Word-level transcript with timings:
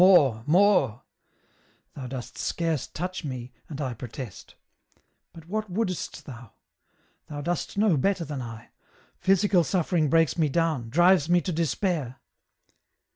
More, 0.03 0.41
more!— 0.47 1.03
Thou 1.95 2.07
dost 2.07 2.35
scarce 2.35 2.87
touch 2.87 3.23
me, 3.23 3.51
and 3.69 3.79
I 3.79 3.93
protest; 3.93 4.55
but 5.31 5.45
what 5.47 5.69
wouldest 5.69 6.25
Thou? 6.25 6.53
Thou 7.27 7.41
dost 7.41 7.77
know 7.77 7.95
better 7.97 8.25
than 8.25 8.41
I; 8.41 8.71
physical 9.19 9.63
suffering 9.63 10.09
breaks 10.09 10.39
me 10.39 10.49
down, 10.49 10.89
drives 10.89 11.29
me 11.29 11.39
to 11.41 11.51
despair." 11.51 12.15